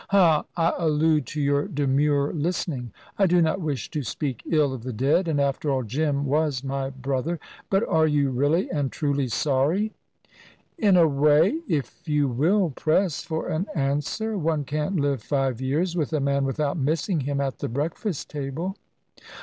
[0.09, 0.41] "Huh!
[0.57, 2.91] I allude to your demure listening.
[3.19, 6.63] I do not wish to speak ill of the dead, and, after all, Jim was
[6.63, 7.39] my brother.
[7.69, 9.91] But are you really and truly sorry?"
[10.79, 14.35] "In a way, if you will press for an answer.
[14.39, 18.77] One can't live five years with a man without missing him at the breakfast table."